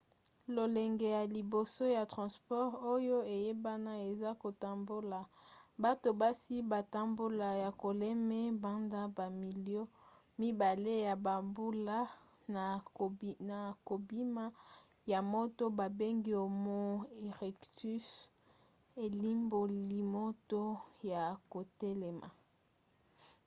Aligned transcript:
lolenge 0.55 1.07
ya 1.17 1.23
liboso 1.35 1.83
ya 1.97 2.03
transport 2.13 2.71
oyo 2.93 3.17
eyebana 3.35 3.93
eza 4.09 4.31
kotambola 4.43 5.19
bato 5.83 6.09
basi 6.21 6.55
batambola 6.71 7.49
ya 7.63 7.69
kotelema 7.81 8.39
banda 8.63 9.01
bamilio 9.17 9.83
mibale 10.41 10.93
ya 11.07 11.13
bambula 11.25 11.97
na 12.55 12.65
kobima 13.87 14.43
ya 15.11 15.19
moto 15.33 15.63
babengi 15.77 16.31
homo 16.41 16.79
erectus 17.27 18.05
elimboli 19.05 19.83
moto 20.15 20.63
ya 21.11 21.23
kotelema 21.51 22.29